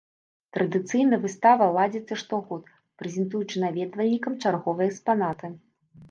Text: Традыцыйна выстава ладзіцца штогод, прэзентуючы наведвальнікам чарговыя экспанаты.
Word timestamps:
Традыцыйна 0.55 1.17
выстава 1.25 1.65
ладзіцца 1.75 2.15
штогод, 2.21 2.63
прэзентуючы 3.01 3.61
наведвальнікам 3.65 4.33
чарговыя 4.47 4.87
экспанаты. 4.93 5.47